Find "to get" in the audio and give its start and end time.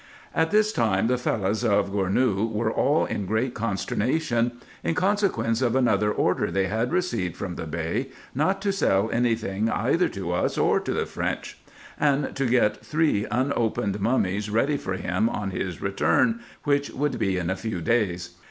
12.35-12.83